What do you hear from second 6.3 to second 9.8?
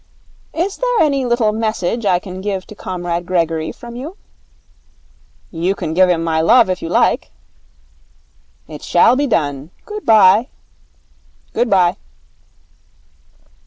love, if you like.' 'It shall be done.